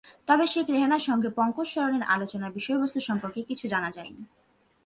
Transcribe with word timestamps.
তবে 0.27 0.45
শেখ 0.47 0.67
রেহানার 0.69 0.99
সঙ্গে 0.99 1.29
পঙ্কজ 1.29 1.67
শরণে 1.67 2.05
আলোচনার 2.05 2.51
বিষয়বস্তু 2.51 2.99
সম্পর্কে 2.99 3.39
কিছু 3.43 3.65
জানা 3.67 3.89
যায়নি। 3.91 4.23